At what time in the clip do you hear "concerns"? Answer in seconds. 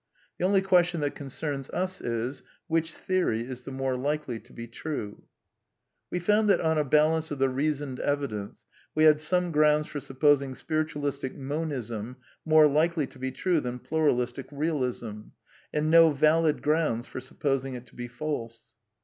1.13-1.69